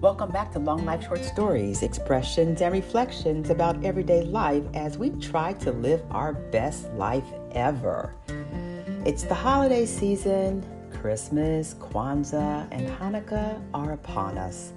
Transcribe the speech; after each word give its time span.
Welcome 0.00 0.30
back 0.30 0.52
to 0.52 0.60
Long 0.60 0.84
Life 0.84 1.08
Short 1.08 1.24
Stories, 1.24 1.82
expressions 1.82 2.62
and 2.62 2.72
reflections 2.72 3.50
about 3.50 3.84
everyday 3.84 4.22
life 4.22 4.62
as 4.72 4.96
we 4.96 5.10
try 5.10 5.54
to 5.54 5.72
live 5.72 6.00
our 6.12 6.34
best 6.34 6.88
life 6.92 7.24
ever. 7.50 8.14
It's 9.04 9.24
the 9.24 9.34
holiday 9.34 9.84
season. 9.86 10.64
Christmas, 10.92 11.74
Kwanzaa, 11.74 12.68
and 12.70 12.88
Hanukkah 12.88 13.60
are 13.74 13.94
upon 13.94 14.38
us. 14.38 14.72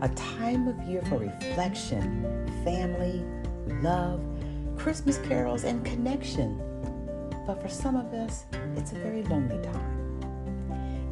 A 0.00 0.08
time 0.08 0.66
of 0.66 0.76
year 0.88 1.02
for 1.02 1.18
reflection, 1.18 2.24
family, 2.64 3.22
love, 3.80 4.20
Christmas 4.76 5.18
carols, 5.18 5.62
and 5.62 5.84
connection. 5.84 6.58
But 7.46 7.62
for 7.62 7.68
some 7.68 7.94
of 7.94 8.12
us, 8.12 8.46
it's 8.74 8.90
a 8.90 8.96
very 8.96 9.22
lonely 9.22 9.62
time. 9.62 10.03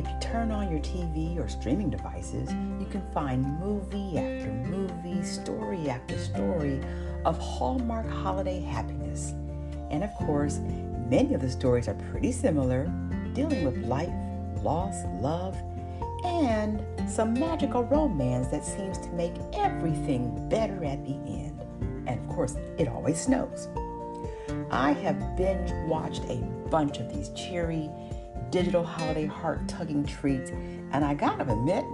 If 0.00 0.08
you 0.08 0.16
turn 0.18 0.50
on 0.50 0.70
your 0.70 0.80
TV 0.80 1.38
or 1.38 1.46
streaming 1.46 1.90
devices, 1.90 2.48
you 2.80 2.86
can 2.90 3.02
find 3.12 3.60
movie 3.60 4.16
after 4.16 4.50
movie, 4.50 5.22
story 5.22 5.90
after 5.90 6.16
story 6.16 6.80
of 7.26 7.36
Hallmark 7.36 8.08
holiday 8.08 8.60
happiness. 8.60 9.34
And 9.90 10.02
of 10.02 10.10
course, 10.14 10.56
many 11.10 11.34
of 11.34 11.42
the 11.42 11.50
stories 11.50 11.86
are 11.86 11.98
pretty 12.10 12.32
similar, 12.32 12.90
dealing 13.34 13.62
with 13.62 13.76
life, 13.84 14.08
loss, 14.62 15.04
love, 15.20 15.54
and 16.24 16.82
some 17.06 17.34
magical 17.34 17.84
romance 17.84 18.46
that 18.46 18.64
seems 18.64 18.96
to 19.00 19.10
make 19.10 19.34
everything 19.52 20.48
better 20.48 20.82
at 20.82 21.04
the 21.04 21.12
end. 21.12 21.60
And 22.06 22.18
of 22.18 22.34
course, 22.34 22.56
it 22.78 22.88
always 22.88 23.20
snows. 23.20 23.68
I 24.70 24.92
have 24.92 25.36
binge 25.36 25.72
watched 25.86 26.24
a 26.30 26.36
bunch 26.70 27.00
of 27.00 27.14
these 27.14 27.28
cheery, 27.30 27.90
digital 28.50 28.84
holiday 28.84 29.26
heart 29.26 29.66
tugging 29.68 30.04
treats, 30.04 30.50
and 30.92 31.04
I 31.04 31.14
gotta 31.14 31.42
admit, 31.42 31.84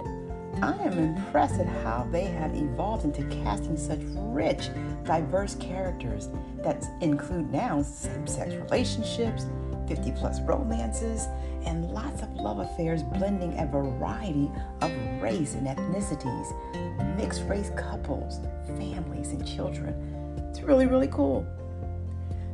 I 0.61 0.73
am 0.83 0.97
impressed 0.97 1.59
at 1.59 1.67
how 1.67 2.07
they 2.11 2.25
have 2.25 2.55
evolved 2.55 3.05
into 3.05 3.23
casting 3.43 3.77
such 3.77 3.99
rich, 4.15 4.69
diverse 5.03 5.55
characters 5.55 6.29
that 6.63 6.83
include 7.01 7.51
now 7.51 7.83
same 7.83 8.25
sex 8.25 8.55
relationships, 8.55 9.45
50 9.87 10.11
plus 10.13 10.41
romances, 10.41 11.27
and 11.65 11.85
lots 11.91 12.23
of 12.23 12.33
love 12.33 12.59
affairs 12.59 13.03
blending 13.03 13.57
a 13.59 13.67
variety 13.67 14.51
of 14.81 14.91
race 15.21 15.53
and 15.53 15.67
ethnicities, 15.67 17.15
mixed 17.17 17.43
race 17.43 17.71
couples, 17.75 18.39
families, 18.65 19.29
and 19.29 19.47
children. 19.47 19.93
It's 20.49 20.61
really, 20.61 20.87
really 20.87 21.07
cool. 21.07 21.45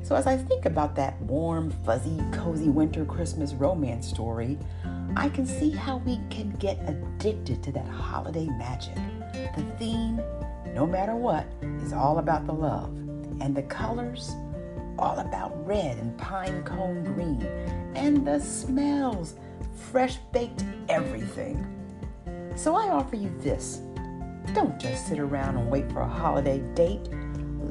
So, 0.03 0.17
as 0.17 0.27
I 0.27 0.35
think 0.35 0.65
about 0.65 0.97
that 0.97 1.19
warm, 1.21 1.71
fuzzy, 1.85 2.21
cozy 2.33 2.67
winter 2.67 3.05
Christmas 3.05 3.53
romance 3.53 4.05
story, 4.05 4.59
I 5.15 5.29
can 5.29 5.45
see 5.45 5.69
how 5.69 5.97
we 5.97 6.19
can 6.29 6.51
get 6.59 6.77
addicted 6.89 7.63
to 7.63 7.71
that 7.71 7.87
holiday 7.87 8.47
magic. 8.47 8.97
The 9.55 9.63
theme, 9.79 10.21
no 10.73 10.85
matter 10.85 11.15
what, 11.15 11.45
is 11.81 11.93
all 11.93 12.19
about 12.19 12.45
the 12.45 12.53
love, 12.53 12.89
and 13.39 13.55
the 13.55 13.63
colors, 13.63 14.33
all 14.99 15.19
about 15.19 15.65
red 15.65 15.97
and 15.97 16.17
pine 16.17 16.63
cone 16.63 17.05
green, 17.05 17.41
and 17.95 18.27
the 18.27 18.41
smells, 18.41 19.35
fresh 19.73 20.17
baked 20.33 20.65
everything. 20.89 21.65
So, 22.57 22.75
I 22.75 22.89
offer 22.89 23.15
you 23.15 23.33
this 23.39 23.81
don't 24.53 24.77
just 24.77 25.07
sit 25.07 25.19
around 25.19 25.55
and 25.55 25.71
wait 25.71 25.89
for 25.93 26.01
a 26.01 26.07
holiday 26.07 26.59
date. 26.75 27.07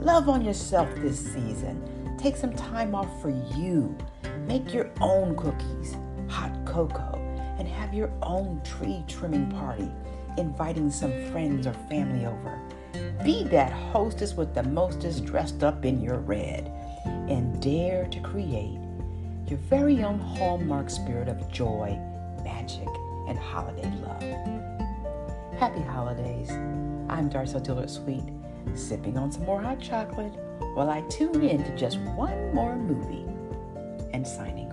Love 0.01 0.31
on 0.31 0.43
yourself 0.43 0.89
this 0.97 1.19
season 1.19 2.02
Take 2.23 2.37
some 2.37 2.55
time 2.55 2.95
off 2.95 3.21
for 3.21 3.31
you. 3.31 3.99
Make 4.47 4.73
your 4.73 4.93
own 5.01 5.35
cookies, 5.35 5.97
hot 6.29 6.53
cocoa, 6.65 7.19
and 7.59 7.67
have 7.67 7.93
your 7.93 8.13
own 8.23 8.63
tree 8.63 9.03
trimming 9.09 9.51
party, 9.51 9.91
inviting 10.39 10.89
some 10.89 11.11
friends 11.33 11.67
or 11.67 11.73
family 11.91 12.25
over. 12.25 12.61
Be 13.25 13.43
that 13.49 13.73
hostess 13.73 14.35
with 14.35 14.55
the 14.55 14.63
mostest 14.63 15.25
dressed 15.25 15.65
up 15.65 15.85
in 15.85 16.01
your 16.01 16.19
red 16.19 16.71
and 17.05 17.61
dare 17.61 18.07
to 18.07 18.21
create 18.21 18.79
your 19.49 19.59
very 19.69 20.05
own 20.05 20.21
hallmark 20.21 20.91
spirit 20.91 21.27
of 21.27 21.51
joy, 21.51 21.99
magic, 22.45 22.87
and 23.27 23.37
holiday 23.37 23.91
love. 24.01 24.23
Happy 25.59 25.83
holidays. 25.83 26.53
I'm 27.09 27.29
Darcel 27.29 27.61
Dillard 27.61 27.91
Sweet, 27.91 28.23
sipping 28.75 29.19
on 29.19 29.31
some 29.31 29.45
more 29.45 29.61
hot 29.61 29.81
chocolate 29.81 30.33
while 30.75 30.91
I 30.91 31.03
tune 31.03 31.43
in 31.43 31.63
to 31.65 31.77
just 31.77 31.99
one 32.01 32.55
more 32.55 32.77
movie 32.77 33.27
and 34.13 34.27
signing. 34.27 34.72